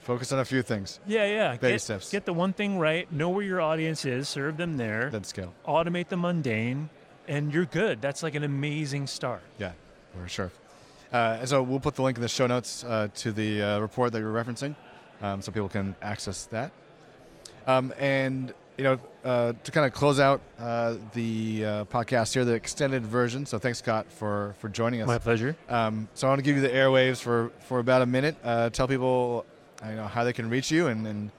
Focus 0.00 0.30
on 0.32 0.38
a 0.38 0.44
few 0.44 0.62
things. 0.62 1.00
yeah, 1.06 1.26
yeah. 1.26 1.56
Baby 1.56 1.74
get, 1.74 1.80
steps. 1.80 2.12
Get 2.12 2.24
the 2.26 2.32
one 2.32 2.52
thing 2.52 2.78
right. 2.78 3.10
Know 3.12 3.28
where 3.30 3.42
your 3.44 3.60
audience 3.60 4.04
is. 4.04 4.28
Serve 4.28 4.56
them 4.56 4.76
there. 4.76 5.10
Then 5.10 5.24
scale. 5.24 5.52
automate 5.66 6.08
the 6.08 6.16
mundane, 6.16 6.90
and 7.26 7.52
you're 7.52 7.64
good. 7.64 8.00
That's 8.00 8.22
like 8.22 8.36
an 8.36 8.44
amazing 8.44 9.08
start. 9.08 9.42
Yeah, 9.58 9.72
for 10.16 10.28
sure. 10.28 10.52
Uh, 11.12 11.44
so 11.46 11.62
we'll 11.62 11.80
put 11.80 11.94
the 11.94 12.02
link 12.02 12.16
in 12.18 12.22
the 12.22 12.28
show 12.28 12.46
notes 12.46 12.84
uh, 12.84 13.08
to 13.16 13.32
the 13.32 13.62
uh, 13.62 13.78
report 13.80 14.12
that 14.12 14.18
you're 14.20 14.32
referencing, 14.32 14.74
um, 15.22 15.40
so 15.42 15.52
people 15.52 15.68
can 15.68 15.94
access 16.02 16.44
that. 16.46 16.72
Um, 17.66 17.92
and 17.98 18.52
you 18.76 18.84
know, 18.84 18.98
uh, 19.24 19.54
to 19.64 19.70
kind 19.72 19.86
of 19.86 19.94
close 19.94 20.20
out 20.20 20.40
uh, 20.58 20.96
the 21.14 21.64
uh, 21.64 21.84
podcast 21.86 22.34
here, 22.34 22.44
the 22.44 22.52
extended 22.52 23.06
version. 23.06 23.46
So 23.46 23.58
thanks, 23.58 23.78
Scott, 23.78 24.06
for 24.10 24.54
for 24.58 24.68
joining 24.68 25.00
us. 25.00 25.06
My 25.06 25.18
pleasure. 25.18 25.56
Um, 25.68 26.08
so 26.14 26.26
I 26.26 26.30
want 26.30 26.40
to 26.40 26.42
give 26.42 26.56
you 26.56 26.62
the 26.62 26.68
airwaves 26.68 27.18
for, 27.18 27.50
for 27.60 27.78
about 27.78 28.02
a 28.02 28.06
minute. 28.06 28.36
Uh, 28.44 28.68
tell 28.70 28.86
people, 28.86 29.46
you 29.88 29.94
know, 29.96 30.06
how 30.06 30.24
they 30.24 30.32
can 30.34 30.50
reach 30.50 30.70
you, 30.70 30.88
and, 30.88 31.06
and 31.06 31.30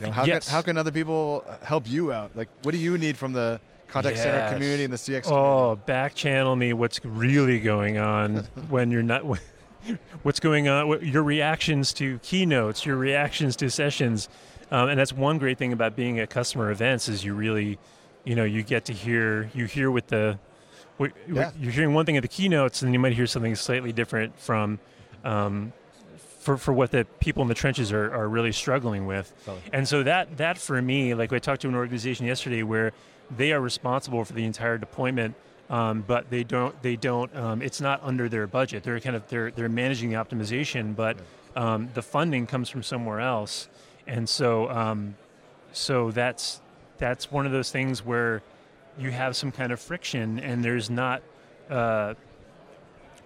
you 0.00 0.06
know, 0.06 0.12
how 0.12 0.24
Yes. 0.24 0.46
can, 0.46 0.52
how 0.54 0.62
can 0.62 0.76
other 0.76 0.90
people 0.90 1.44
help 1.62 1.88
you 1.88 2.12
out? 2.12 2.32
Like, 2.34 2.48
what 2.62 2.72
do 2.72 2.78
you 2.78 2.98
need 2.98 3.16
from 3.16 3.32
the 3.34 3.60
contact 3.90 4.16
center 4.18 4.52
community 4.52 4.84
and 4.84 4.92
the 4.92 4.96
CX? 4.96 5.22
community? 5.24 5.30
Oh, 5.30 5.76
back 5.86 6.14
channel 6.14 6.56
me 6.56 6.72
what's 6.72 7.04
really 7.04 7.60
going 7.60 7.98
on 7.98 8.36
when 8.68 8.90
you're 8.90 9.02
not. 9.02 9.22
What's 10.22 10.40
going 10.40 10.68
on? 10.68 10.88
what- 10.88 11.02
Your 11.02 11.22
reactions 11.22 11.92
to 11.94 12.18
keynotes, 12.18 12.84
your 12.84 12.96
reactions 12.96 13.56
to 13.56 13.70
sessions, 13.70 14.28
um, 14.70 14.88
and 14.90 14.98
that's 14.98 15.12
one 15.12 15.38
great 15.38 15.58
thing 15.58 15.72
about 15.72 15.96
being 15.96 16.18
at 16.20 16.28
customer 16.30 16.70
events 16.70 17.08
is 17.08 17.24
you 17.24 17.34
really, 17.34 17.78
you 18.24 18.34
know, 18.34 18.44
you 18.44 18.62
get 18.62 18.84
to 18.86 18.92
hear 18.92 19.50
you 19.54 19.64
hear 19.64 19.90
with 19.90 20.08
the, 20.08 20.38
what, 20.98 21.12
Yeah. 21.26 21.50
you're 21.58 21.72
hearing 21.72 21.94
one 21.94 22.04
thing 22.06 22.16
at 22.18 22.22
the 22.22 22.28
keynotes, 22.28 22.82
and 22.82 22.92
you 22.92 22.98
might 22.98 23.14
hear 23.14 23.26
something 23.26 23.54
slightly 23.56 23.92
different 23.92 24.38
from, 24.38 24.78
um, 25.24 25.72
for 26.40 26.56
for 26.58 26.72
what 26.74 26.90
the 26.90 27.06
people 27.20 27.42
in 27.42 27.48
the 27.48 27.54
trenches 27.54 27.90
are, 27.90 28.12
are 28.14 28.28
really 28.28 28.52
struggling 28.52 29.06
with. 29.06 29.32
Totally. 29.46 29.62
And 29.72 29.88
so 29.88 30.02
that 30.02 30.36
that 30.36 30.58
for 30.58 30.80
me, 30.82 31.14
like 31.14 31.32
I 31.32 31.38
talked 31.38 31.62
to 31.62 31.68
an 31.68 31.74
organization 31.74 32.26
yesterday 32.26 32.62
where 32.62 32.92
they 33.36 33.52
are 33.52 33.60
responsible 33.60 34.24
for 34.24 34.32
the 34.32 34.44
entire 34.44 34.78
deployment, 34.78 35.34
um, 35.68 36.04
but 36.06 36.30
they 36.30 36.44
don't 36.44 36.80
they 36.82 36.96
don't 36.96 37.34
um, 37.36 37.62
it's 37.62 37.80
not 37.80 38.00
under 38.02 38.28
their 38.28 38.46
budget. 38.46 38.82
They're 38.82 39.00
kind 39.00 39.16
of 39.16 39.28
they're 39.28 39.50
they're 39.50 39.68
managing 39.68 40.10
the 40.10 40.16
optimization, 40.16 40.94
but 40.96 41.16
um, 41.56 41.88
the 41.94 42.02
funding 42.02 42.46
comes 42.46 42.68
from 42.68 42.82
somewhere 42.82 43.20
else, 43.20 43.68
and 44.06 44.28
so 44.28 44.68
um, 44.70 45.16
so 45.72 46.10
that's 46.10 46.60
that's 46.98 47.30
one 47.30 47.46
of 47.46 47.52
those 47.52 47.70
things 47.70 48.04
where 48.04 48.42
you 48.98 49.10
have 49.10 49.36
some 49.36 49.52
kind 49.52 49.72
of 49.72 49.80
friction, 49.80 50.38
and 50.38 50.64
there's 50.64 50.90
not. 50.90 51.22
Uh, 51.68 52.14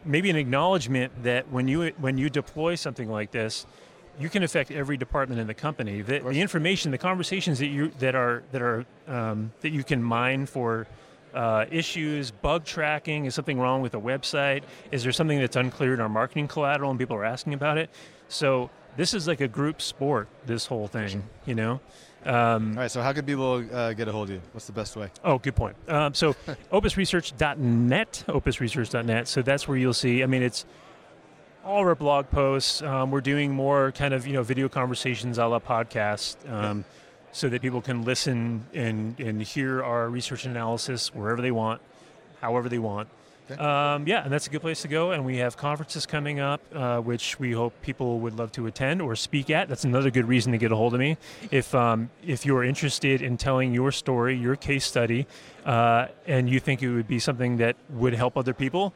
maybe 0.04 0.28
an 0.28 0.37
acknowledgement 0.37 1.11
that 1.23 1.50
when 1.50 1.66
you 1.66 1.92
when 1.99 2.18
you 2.18 2.28
deploy 2.28 2.75
something 2.75 3.11
like 3.11 3.30
this, 3.30 3.66
you 4.18 4.28
can 4.28 4.42
affect 4.42 4.71
every 4.71 4.97
department 4.97 5.40
in 5.40 5.47
the 5.47 5.54
company. 5.54 6.00
The, 6.02 6.21
the 6.21 6.40
information, 6.40 6.90
the 6.90 6.99
conversations 6.99 7.59
that 7.59 7.66
you 7.66 7.90
that 7.99 8.14
are 8.14 8.42
that 8.52 8.62
are 8.62 8.87
um, 9.09 9.52
that 9.61 9.71
you 9.71 9.85
can 9.85 10.02
mine 10.02 10.47
for 10.47 10.87
uh, 11.35 11.66
issues, 11.71 12.30
bug 12.30 12.64
tracking. 12.64 13.25
Is 13.26 13.35
something 13.35 13.59
wrong 13.59 13.83
with 13.83 13.94
a 13.94 14.00
website? 14.00 14.62
Is 14.92 15.02
there 15.02 15.12
something 15.12 15.38
that's 15.38 15.56
unclear 15.56 15.94
in 15.94 16.00
our 16.00 16.09
marketing 16.09 16.49
collateral 16.49 16.90
and 16.90 16.99
people 16.99 17.16
are 17.16 17.25
asking 17.25 17.54
about 17.54 17.78
it? 17.78 17.90
So 18.28 18.71
this 18.97 19.14
is 19.14 19.26
like 19.26 19.40
a 19.40 19.49
group 19.49 19.83
sport. 19.83 20.28
This 20.47 20.66
whole 20.66 20.87
thing, 20.87 21.25
you 21.47 21.54
know. 21.54 21.80
Um, 22.25 22.73
All 22.73 22.83
right. 22.83 22.90
So 22.90 23.02
how 23.02 23.12
can 23.12 23.26
people 23.26 23.64
uh, 23.73 23.92
get 23.92 24.09
a 24.09 24.12
hold 24.12 24.30
of 24.30 24.37
you? 24.37 24.42
What's 24.52 24.66
the 24.66 24.73
best 24.73 24.97
way? 24.97 25.11
Oh, 25.25 25.38
good 25.38 25.54
point. 25.54 25.76
Um, 25.88 26.14
so, 26.14 26.33
opusresearch.net, 26.73 28.25
opusresearch.net. 28.28 29.28
So 29.28 29.42
that's 29.42 29.68
where 29.68 29.76
you'll 29.76 29.92
see. 29.92 30.23
I 30.23 30.26
mean, 30.26 30.42
it's 30.42 30.64
all 31.64 31.80
of 31.80 31.87
our 31.87 31.94
blog 31.94 32.30
posts. 32.30 32.83
Um, 32.83 33.11
we're 33.11 33.21
doing 33.21 33.52
more 33.52 33.92
kind 33.92 34.14
of 34.14 34.26
you 34.26 34.35
know 34.35 34.42
video 34.42 34.68
conversations 34.68 35.38
a 35.38 35.47
la 35.47 35.59
podcast, 35.59 36.37
um, 36.50 36.85
so 37.33 37.49
that 37.49 37.62
people 37.62 37.80
can 37.80 38.04
listen 38.04 38.66
and 38.75 39.18
and 39.18 39.42
hear 39.42 39.83
our 39.83 40.09
research 40.09 40.44
and 40.44 40.56
analysis 40.56 41.14
wherever 41.14 41.40
they 41.40 41.50
want, 41.50 41.80
however 42.40 42.68
they 42.68 42.78
want. 42.78 43.09
Okay. 43.50 43.61
Um, 43.62 44.06
yeah, 44.06 44.25
and 44.25 44.33
that's 44.33 44.47
a 44.47 44.50
good 44.50 44.62
place 44.62 44.80
to 44.83 44.88
go. 44.88 45.11
And 45.11 45.26
we 45.26 45.37
have 45.37 45.54
conferences 45.54 46.06
coming 46.06 46.40
up, 46.40 46.62
uh, 46.75 47.00
which 47.00 47.38
we 47.38 47.52
hope 47.52 47.75
people 47.83 48.21
would 48.21 48.38
love 48.38 48.52
to 48.52 48.66
attend 48.66 49.02
or 49.02 49.14
speak 49.16 49.50
at. 49.50 49.68
That's 49.68 49.85
another 49.85 50.11
good 50.11 50.26
reason 50.26 50.52
to 50.52 50.59
get 50.59 50.73
a 50.73 50.76
hold 50.76 50.94
of 50.94 51.00
me. 51.00 51.18
If 51.50 51.75
um, 51.75 52.11
if 52.26 52.47
you're 52.47 52.64
interested 52.64 53.21
in 53.21 53.37
telling 53.37 53.75
your 53.75 53.92
story, 53.92 54.35
your 54.35 54.56
case 54.56 54.87
study, 54.87 55.26
uh, 55.66 56.06
and 56.26 56.49
you 56.49 56.59
think 56.59 56.83
it 56.83 56.90
would 56.90 57.09
be 57.09 57.18
something 57.18 57.59
that 57.59 57.76
would 57.90 58.14
help 58.14 58.38
other 58.38 58.54
people, 58.54 58.94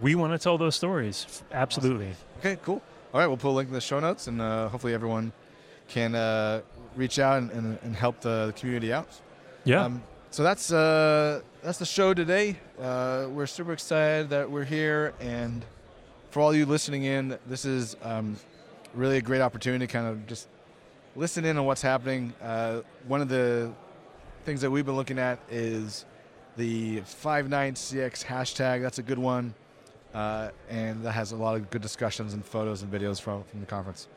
we 0.00 0.14
want 0.14 0.32
to 0.32 0.38
tell 0.38 0.58
those 0.58 0.76
stories. 0.76 1.42
Absolutely. 1.52 2.10
Okay. 2.38 2.58
Cool. 2.62 2.82
All 3.12 3.20
right. 3.20 3.26
We'll 3.26 3.36
put 3.36 3.50
a 3.50 3.56
link 3.56 3.68
in 3.68 3.74
the 3.74 3.80
show 3.80 4.00
notes, 4.00 4.26
and 4.26 4.40
uh, 4.40 4.68
hopefully 4.68 4.94
everyone 4.94 5.32
can 5.88 6.14
uh, 6.14 6.62
reach 6.96 7.18
out 7.18 7.38
and, 7.38 7.50
and, 7.50 7.78
and 7.82 7.96
help 7.96 8.20
the 8.20 8.52
community 8.56 8.92
out. 8.92 9.08
Yeah. 9.64 9.84
Um, 9.84 10.02
so 10.30 10.42
that's 10.42 10.72
uh, 10.72 11.40
that's 11.62 11.78
the 11.78 11.86
show 11.86 12.14
today. 12.14 12.56
Uh, 12.80 13.26
we're 13.30 13.46
super 13.46 13.72
excited 13.72 14.30
that 14.30 14.48
we're 14.48 14.64
here, 14.64 15.12
and 15.20 15.64
for 16.30 16.40
all 16.40 16.54
you 16.54 16.64
listening 16.66 17.04
in, 17.04 17.36
this 17.46 17.64
is 17.64 17.96
um, 18.02 18.36
really 18.94 19.16
a 19.16 19.20
great 19.20 19.40
opportunity 19.40 19.86
to 19.86 19.92
kind 19.92 20.06
of 20.06 20.26
just 20.26 20.48
listen 21.16 21.44
in 21.44 21.58
on 21.58 21.66
what's 21.66 21.82
happening. 21.82 22.32
Uh, 22.40 22.80
one 23.08 23.20
of 23.20 23.28
the 23.28 23.72
things 24.44 24.60
that 24.60 24.70
we've 24.70 24.86
been 24.86 24.96
looking 24.96 25.18
at 25.18 25.40
is 25.50 26.04
the 26.56 27.00
59CX 27.00 28.24
hashtag. 28.24 28.82
That's 28.82 28.98
a 28.98 29.02
good 29.02 29.18
one, 29.18 29.54
uh, 30.14 30.50
and 30.68 31.04
that 31.04 31.12
has 31.12 31.32
a 31.32 31.36
lot 31.36 31.56
of 31.56 31.70
good 31.70 31.82
discussions 31.82 32.34
and 32.34 32.44
photos 32.44 32.82
and 32.82 32.92
videos 32.92 33.20
from 33.20 33.44
from 33.44 33.60
the 33.60 33.66
conference. 33.66 34.08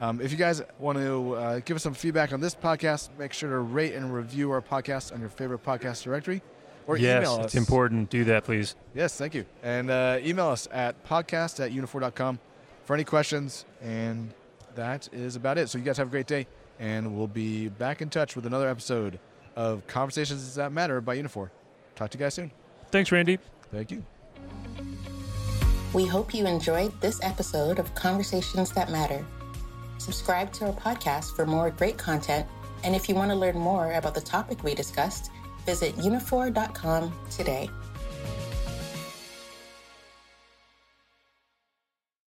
Um, 0.00 0.20
if 0.20 0.30
you 0.32 0.36
guys 0.38 0.62
want 0.78 0.98
to 0.98 1.34
uh, 1.34 1.60
give 1.64 1.76
us 1.76 1.82
some 1.82 1.94
feedback 1.94 2.32
on 2.32 2.40
this 2.40 2.54
podcast, 2.54 3.10
make 3.18 3.32
sure 3.32 3.50
to 3.50 3.58
rate 3.58 3.94
and 3.94 4.12
review 4.14 4.50
our 4.50 4.62
podcast 4.62 5.12
on 5.12 5.20
your 5.20 5.28
favorite 5.28 5.64
podcast 5.64 6.02
directory, 6.04 6.40
or 6.86 6.96
yes, 6.96 7.18
email 7.18 7.34
us. 7.36 7.44
it's 7.46 7.54
important. 7.54 8.10
Do 8.10 8.24
that, 8.24 8.44
please. 8.44 8.74
Yes, 8.94 9.16
thank 9.16 9.34
you. 9.34 9.44
And 9.62 9.90
uh, 9.90 10.18
email 10.22 10.48
us 10.48 10.68
at 10.72 11.04
podcast 11.04 11.64
at 11.64 11.72
uniphore.com 11.72 12.38
for 12.84 12.94
any 12.94 13.04
questions. 13.04 13.64
And 13.80 14.32
that 14.74 15.08
is 15.12 15.36
about 15.36 15.58
it. 15.58 15.68
So 15.68 15.78
you 15.78 15.84
guys 15.84 15.98
have 15.98 16.08
a 16.08 16.10
great 16.10 16.26
day. 16.26 16.46
and 16.78 17.16
we'll 17.16 17.26
be 17.28 17.68
back 17.68 18.02
in 18.02 18.08
touch 18.08 18.34
with 18.34 18.46
another 18.46 18.68
episode 18.68 19.18
of 19.54 19.86
Conversations 19.86 20.54
That 20.54 20.72
Matter 20.72 21.00
by 21.00 21.16
Uniphore. 21.16 21.50
Talk 21.94 22.10
to 22.10 22.18
you 22.18 22.24
guys 22.24 22.34
soon. 22.34 22.50
Thanks, 22.90 23.12
Randy. 23.12 23.38
Thank 23.70 23.90
you. 23.90 24.02
We 25.94 26.06
hope 26.06 26.32
you 26.32 26.46
enjoyed 26.46 26.98
this 27.02 27.20
episode 27.22 27.78
of 27.78 27.94
Conversations 27.94 28.72
That 28.72 28.90
Matter. 28.90 29.22
Subscribe 29.98 30.50
to 30.54 30.68
our 30.68 30.72
podcast 30.72 31.36
for 31.36 31.44
more 31.44 31.70
great 31.70 31.98
content, 31.98 32.46
and 32.82 32.96
if 32.96 33.10
you 33.10 33.14
want 33.14 33.30
to 33.30 33.36
learn 33.36 33.58
more 33.58 33.92
about 33.92 34.14
the 34.14 34.22
topic 34.22 34.64
we 34.64 34.74
discussed, 34.74 35.30
visit 35.66 35.94
uniphore.com 35.96 37.12
today. 37.30 37.68